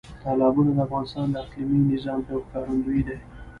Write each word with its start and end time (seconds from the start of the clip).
تالابونه 0.23 0.71
د 0.75 0.79
افغانستان 0.87 1.27
د 1.29 1.35
اقلیمي 1.43 1.79
نظام 1.91 2.19
یو 2.29 2.39
ښکارندوی 2.45 3.01
دی. 3.07 3.17